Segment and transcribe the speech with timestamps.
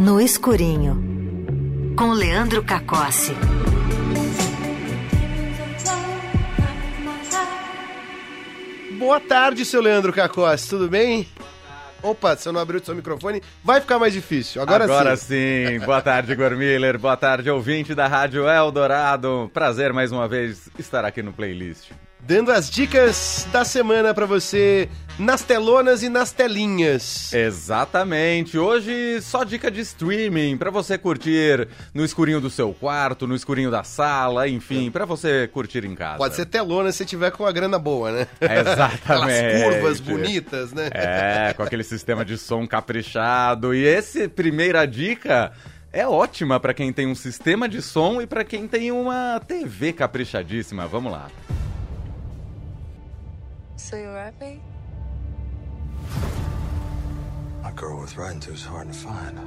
[0.00, 0.96] No Escurinho,
[1.94, 3.34] com Leandro Cacossi.
[8.98, 11.28] Boa tarde, seu Leandro Cacossi, tudo bem?
[12.02, 14.62] Opa, se eu não abrir o seu microfone, vai ficar mais difícil.
[14.62, 15.66] Agora, Agora sim.
[15.66, 15.80] sim.
[15.80, 16.98] Boa tarde, Igor Miller.
[16.98, 19.50] Boa tarde, ouvinte da Rádio Eldorado.
[19.52, 21.90] Prazer mais uma vez estar aqui no playlist.
[22.20, 24.88] Dando as dicas da semana pra você
[25.20, 27.32] nas telonas e nas telinhas.
[27.32, 28.58] Exatamente.
[28.58, 33.70] Hoje só dica de streaming pra você curtir no escurinho do seu quarto, no escurinho
[33.70, 36.18] da sala, enfim, pra você curtir em casa.
[36.18, 38.26] Pode ser telona se tiver com a grana boa, né?
[38.40, 39.38] Exatamente.
[39.38, 40.88] Aquelas curvas bonitas, né?
[40.92, 43.74] É, com aquele sistema de som caprichado.
[43.74, 45.52] E esse primeira dica
[45.92, 49.92] é ótima pra quem tem um sistema de som e pra quem tem uma TV
[49.92, 50.86] caprichadíssima.
[50.86, 51.28] Vamos lá.
[53.76, 54.79] So you're babe?
[57.62, 59.38] A girl worth riding to is hard to find.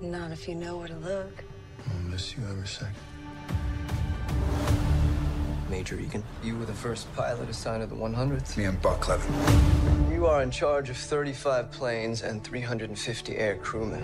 [0.00, 1.44] Not if you know where to look.
[1.90, 2.94] I'll miss you every second.
[5.68, 8.56] Major Egan, you were the first pilot assigned to the 100th.
[8.56, 9.32] Me and Buck Levin.
[10.10, 14.02] You are in charge of 35 planes and 350 air crewmen.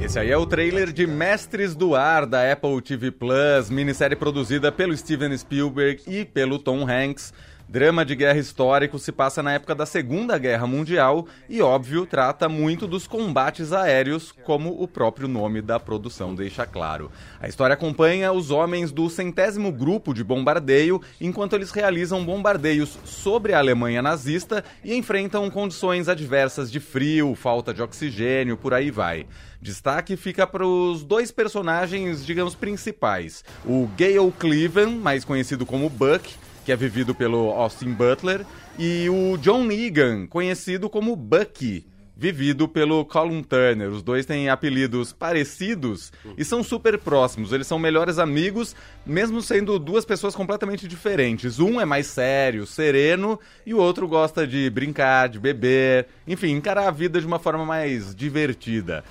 [0.00, 4.72] Esse aí é o trailer de Mestres do Ar da Apple TV Plus, minissérie produzida
[4.72, 7.32] pelo Steven Spielberg e pelo Tom Hanks.
[7.66, 12.48] Drama de guerra histórico se passa na época da Segunda Guerra Mundial e, óbvio, trata
[12.48, 17.10] muito dos combates aéreos, como o próprio nome da produção deixa claro.
[17.40, 23.54] A história acompanha os homens do centésimo grupo de bombardeio enquanto eles realizam bombardeios sobre
[23.54, 29.26] a Alemanha nazista e enfrentam condições adversas de frio, falta de oxigênio, por aí vai.
[29.60, 33.42] Destaque fica para os dois personagens, digamos, principais.
[33.64, 38.44] O Gale Cleveland, mais conhecido como Buck, que é vivido pelo Austin Butler,
[38.78, 43.90] e o John Egan, conhecido como Bucky, vivido pelo Colin Turner.
[43.90, 47.52] Os dois têm apelidos parecidos e são super próximos.
[47.52, 48.74] Eles são melhores amigos,
[49.04, 51.58] mesmo sendo duas pessoas completamente diferentes.
[51.58, 56.88] Um é mais sério, sereno, e o outro gosta de brincar, de beber, enfim, encarar
[56.88, 59.04] a vida de uma forma mais divertida.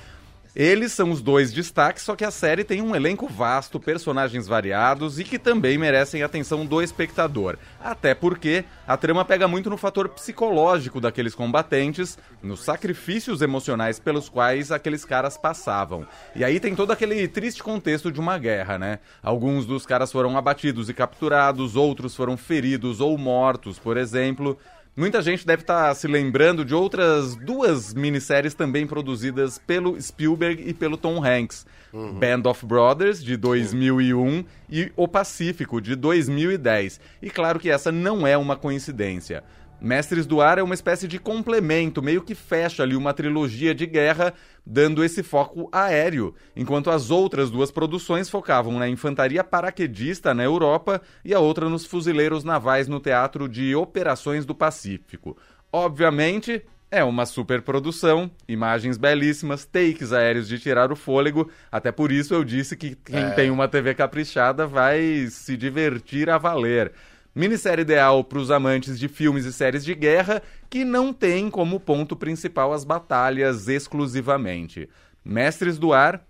[0.55, 5.17] Eles são os dois destaques, só que a série tem um elenco vasto, personagens variados
[5.17, 7.57] e que também merecem atenção do espectador.
[7.83, 14.29] Até porque a trama pega muito no fator psicológico daqueles combatentes, nos sacrifícios emocionais pelos
[14.29, 16.05] quais aqueles caras passavam.
[16.35, 18.99] E aí tem todo aquele triste contexto de uma guerra, né?
[19.23, 24.55] Alguns dos caras foram abatidos e capturados, outros foram feridos ou mortos, por exemplo.
[24.95, 30.71] Muita gente deve estar se lembrando de outras duas minisséries também produzidas pelo Spielberg e
[30.71, 31.65] pelo Tom Hanks.
[31.91, 36.99] Band of Brothers, de 2001, e O Pacífico, de 2010.
[37.23, 39.43] E claro que essa não é uma coincidência.
[39.81, 43.85] Mestres do Ar é uma espécie de complemento, meio que fecha ali uma trilogia de
[43.85, 44.33] guerra,
[44.65, 51.01] dando esse foco aéreo, enquanto as outras duas produções focavam na infantaria paraquedista na Europa
[51.25, 55.37] e a outra nos fuzileiros navais no Teatro de Operações do Pacífico.
[55.71, 56.63] Obviamente,
[56.93, 62.43] é uma superprodução, imagens belíssimas, takes aéreos de tirar o fôlego, até por isso eu
[62.43, 66.91] disse que quem tem uma TV caprichada vai se divertir a valer.
[67.35, 71.79] Minissérie ideal para os amantes de filmes e séries de guerra que não tem como
[71.79, 74.87] ponto principal as batalhas exclusivamente.
[75.25, 76.23] Mestres do Ar,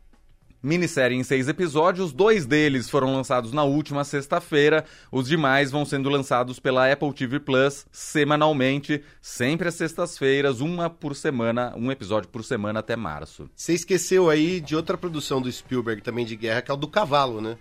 [0.61, 6.07] minissérie em seis episódios, dois deles foram lançados na última sexta-feira, os demais vão sendo
[6.07, 12.45] lançados pela Apple TV Plus semanalmente, sempre às sextas-feiras, uma por semana, um episódio por
[12.45, 13.49] semana até março.
[13.53, 16.87] Você esqueceu aí de outra produção do Spielberg também de guerra, que é o do
[16.87, 17.57] cavalo, né?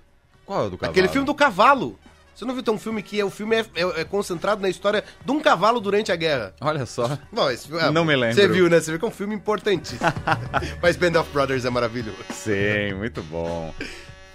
[0.46, 0.92] Qual é o do cavalo?
[0.92, 1.98] Aquele filme do cavalo.
[2.34, 4.68] Você não viu tem um filme que é, o filme é, é- é concentrado na
[4.68, 6.54] história de um cavalo durante a guerra?
[6.60, 7.18] Olha só.
[7.30, 8.34] Bom, esse filme- Não me lembro.
[8.34, 8.80] Você viu, né?
[8.80, 10.00] Você viu que é um filme importantíssimo.
[10.82, 12.16] Mas Band of Brothers é maravilhoso.
[12.30, 13.72] Sim, muito bom.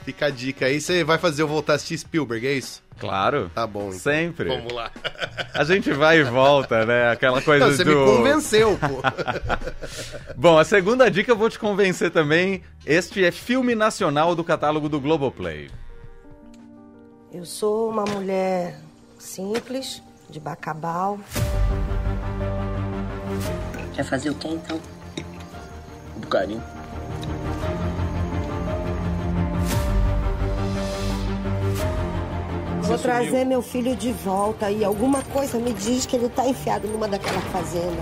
[0.06, 0.80] Fica a dica aí.
[0.80, 2.82] Você vai fazer eu voltar a assistir Spielberg, é isso?
[3.00, 3.52] Claro.
[3.54, 3.88] Tá bom.
[3.90, 4.00] então.
[4.00, 4.48] Sempre.
[4.50, 4.90] Vamos lá.
[5.54, 7.10] A gente vai e volta, né?
[7.12, 7.90] Aquela coisa Não, você do.
[7.92, 9.02] me convenceu, pô.
[10.36, 12.64] Bom, a segunda dica eu vou te convencer também.
[12.86, 15.70] Este é filme nacional do catálogo do Globoplay.
[17.32, 18.80] Eu sou uma mulher
[19.20, 21.20] simples, de Bacabal.
[23.94, 24.80] Vai fazer o quê então?
[26.16, 26.64] Um carinho.
[32.84, 36.88] Vou trazer meu filho de volta e alguma coisa me diz que ele tá enfiado
[36.88, 38.02] numa daquela fazenda.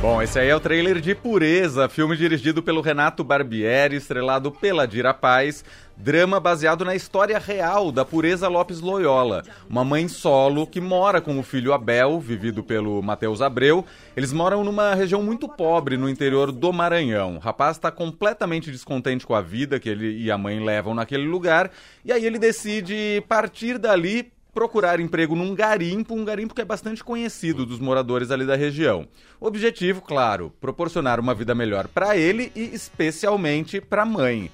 [0.00, 4.86] Bom, esse aí é o trailer de Pureza, filme dirigido pelo Renato Barbieri, estrelado pela
[4.86, 5.64] Dira Paz,
[5.96, 11.36] drama baseado na história real da Pureza Lopes Loyola, uma mãe solo que mora com
[11.36, 13.84] o filho Abel, vivido pelo Matheus Abreu.
[14.16, 17.34] Eles moram numa região muito pobre no interior do Maranhão.
[17.34, 21.26] O rapaz está completamente descontente com a vida que ele e a mãe levam naquele
[21.26, 21.72] lugar,
[22.04, 27.04] e aí ele decide partir dali procurar emprego num garimpo, um garimpo que é bastante
[27.04, 29.06] conhecido dos moradores ali da região.
[29.40, 34.50] Objetivo, claro, proporcionar uma vida melhor para ele e especialmente para a mãe.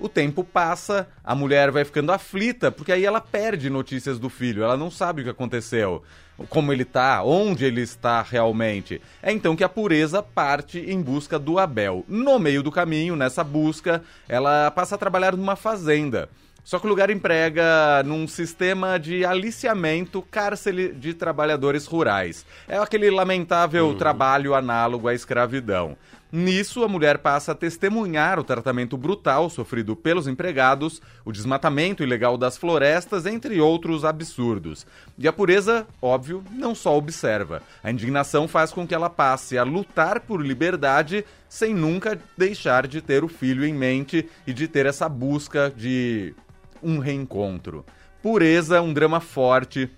[0.00, 4.62] O tempo passa, a mulher vai ficando aflita, porque aí ela perde notícias do filho,
[4.62, 6.04] ela não sabe o que aconteceu,
[6.48, 9.02] como ele tá, onde ele está realmente.
[9.20, 12.04] É então que a pureza parte em busca do Abel.
[12.06, 16.28] No meio do caminho, nessa busca, ela passa a trabalhar numa fazenda.
[16.68, 22.44] Só que o lugar emprega num sistema de aliciamento cárcere de trabalhadores rurais.
[22.68, 25.96] É aquele lamentável trabalho análogo à escravidão.
[26.30, 32.36] Nisso, a mulher passa a testemunhar o tratamento brutal sofrido pelos empregados, o desmatamento ilegal
[32.36, 34.86] das florestas, entre outros absurdos.
[35.16, 37.62] E a pureza, óbvio, não só observa.
[37.82, 43.00] A indignação faz com que ela passe a lutar por liberdade sem nunca deixar de
[43.00, 46.34] ter o filho em mente e de ter essa busca de
[46.82, 47.84] um reencontro.
[48.22, 49.90] Pureza, um drama forte.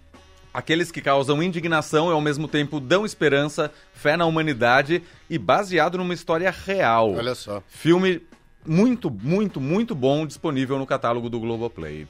[0.52, 5.96] Aqueles que causam indignação e ao mesmo tempo dão esperança, fé na humanidade e baseado
[5.96, 7.12] numa história real.
[7.12, 7.62] Olha só.
[7.68, 8.20] Filme
[8.66, 12.06] muito, muito, muito bom, disponível no catálogo do Globoplay.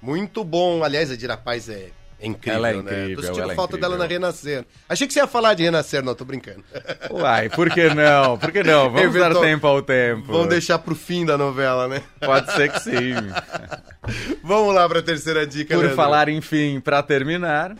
[0.00, 0.82] Muito bom.
[0.82, 1.90] Aliás, a Dira Paz é
[2.20, 2.80] é incrível, Ela é né?
[2.80, 3.90] incrível, Tô sentindo é falta incrível.
[3.90, 4.64] dela na Renascer.
[4.88, 6.62] Achei que você ia falar de Renascer, não, tô brincando.
[7.10, 8.36] Uai, por que não?
[8.38, 8.90] Por que não?
[8.90, 10.26] Vamos dar Eventual- tempo ao tempo.
[10.32, 12.02] Vamos deixar pro fim da novela, né?
[12.20, 13.14] Pode ser que sim.
[14.44, 15.96] Vamos lá pra terceira dica, Por Leandro.
[15.96, 17.76] falar, enfim, pra terminar.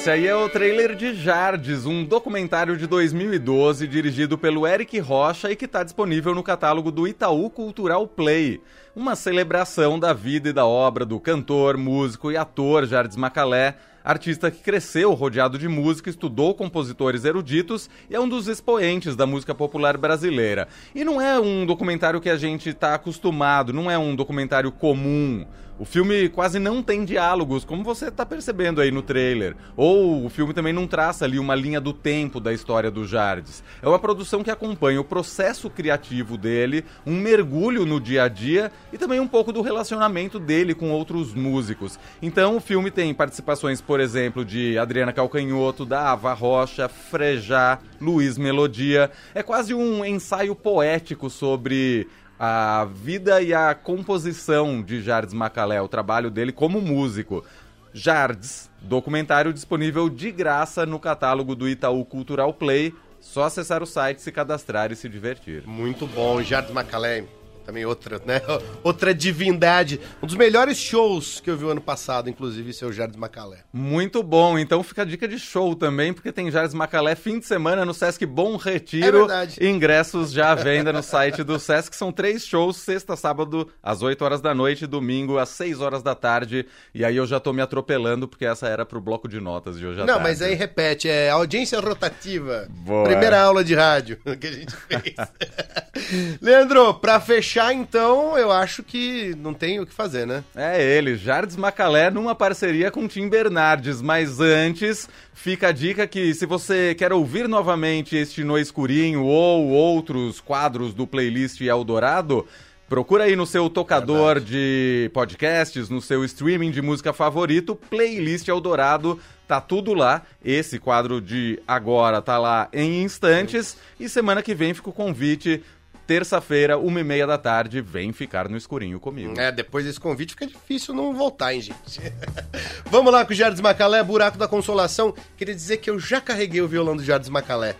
[0.00, 5.50] Esse aí é o trailer de Jardes, um documentário de 2012 dirigido pelo Eric Rocha
[5.50, 8.62] e que está disponível no catálogo do Itaú Cultural Play.
[8.96, 14.50] Uma celebração da vida e da obra do cantor, músico e ator Jardes Macalé, artista
[14.50, 19.54] que cresceu rodeado de música, estudou compositores eruditos e é um dos expoentes da música
[19.54, 20.66] popular brasileira.
[20.94, 25.46] E não é um documentário que a gente está acostumado, não é um documentário comum.
[25.80, 29.56] O filme quase não tem diálogos, como você está percebendo aí no trailer.
[29.74, 33.64] Ou o filme também não traça ali uma linha do tempo da história do Jardes.
[33.80, 38.70] É uma produção que acompanha o processo criativo dele, um mergulho no dia a dia
[38.92, 41.98] e também um pouco do relacionamento dele com outros músicos.
[42.20, 48.36] Então o filme tem participações, por exemplo, de Adriana Calcanhoto, da Ava Rocha, Frejá, Luiz
[48.36, 49.10] Melodia.
[49.34, 52.06] É quase um ensaio poético sobre
[52.42, 57.44] a vida e a composição de Jardes Macalé, o trabalho dele como músico.
[57.92, 62.94] Jardes, documentário disponível de graça no catálogo do Itaú Cultural Play.
[63.20, 65.66] Só acessar o site, se cadastrar e se divertir.
[65.66, 67.26] Muito bom, Jardim Macalé.
[67.70, 68.42] Também outra, né?
[68.82, 70.00] Outra divindade.
[70.20, 73.58] Um dos melhores shows que eu vi o ano passado, inclusive, seu Jardim Macalé.
[73.72, 77.46] Muito bom, então fica a dica de show também, porque tem Jardim Macalé fim de
[77.46, 79.06] semana no Sesc Bom Retiro.
[79.06, 79.64] É verdade.
[79.64, 81.94] Ingressos já à venda no site do Sesc.
[81.94, 86.16] São três shows, sexta, sábado, às 8 horas da noite, domingo, às 6 horas da
[86.16, 86.66] tarde.
[86.92, 89.86] E aí eu já tô me atropelando, porque essa era pro bloco de notas de
[89.86, 90.22] hoje à Não, tarde.
[90.28, 92.66] mas aí repete, é audiência rotativa.
[92.68, 93.04] Boa.
[93.04, 95.14] Primeira aula de rádio que a gente fez.
[96.40, 100.44] Leandro, pra fechar então, eu acho que não tem o que fazer, né?
[100.54, 104.00] É ele, Jardim Macalé numa parceria com Tim Bernardes.
[104.00, 109.68] Mas antes, fica a dica que se você quer ouvir novamente este No Escurinho ou
[109.68, 112.46] outros quadros do playlist Eldorado,
[112.88, 119.18] procura aí no seu tocador de podcasts, no seu streaming de música favorito, Playlist Eldorado.
[119.46, 120.22] Tá tudo lá.
[120.44, 123.76] Esse quadro de agora tá lá em instantes.
[123.98, 125.62] E semana que vem fica o convite.
[126.10, 129.38] Terça-feira, uma e meia da tarde, vem ficar no escurinho comigo.
[129.38, 132.00] É, depois desse convite fica difícil não voltar, hein, gente?
[132.90, 135.14] Vamos lá com o Jardim Macalé, Buraco da Consolação.
[135.36, 137.76] Queria dizer que eu já carreguei o violão do Jardim Macalé.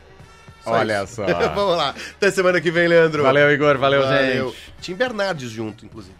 [0.63, 1.17] Só Olha isso.
[1.17, 1.27] só.
[1.57, 1.93] Vamos lá.
[2.13, 3.25] Até semana que vem, Leandro.
[3.25, 3.77] Valeu, Igor.
[3.79, 4.57] Valeu, gente.
[4.81, 6.15] Tim Bernardes junto, inclusive.